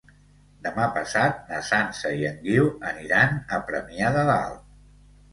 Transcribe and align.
Demà 0.67 0.85
passat 0.93 1.35
na 1.49 1.59
Sança 1.67 2.13
i 2.21 2.25
en 2.29 2.39
Guiu 2.47 2.69
aniran 2.93 3.37
a 3.57 3.61
Premià 3.67 4.09
de 4.17 4.25
Dalt. 4.31 4.65